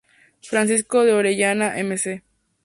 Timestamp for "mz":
1.77-2.23